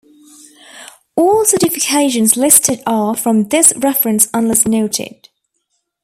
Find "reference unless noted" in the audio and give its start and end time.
3.77-5.29